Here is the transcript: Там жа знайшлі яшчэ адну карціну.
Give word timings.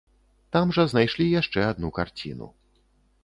Там 0.55 0.71
жа 0.77 0.85
знайшлі 0.93 1.27
яшчэ 1.41 1.65
адну 1.73 1.91
карціну. 1.97 2.47